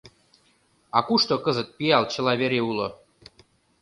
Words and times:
А 0.97 0.99
кушто 1.07 1.33
кызыт 1.45 1.69
пиал 1.77 2.03
чыла 2.11 2.33
вере 2.41 2.59
уло? 2.69 2.87